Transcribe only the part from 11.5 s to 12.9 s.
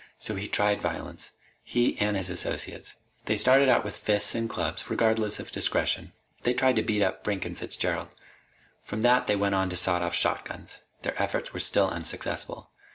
were still unsuccessful.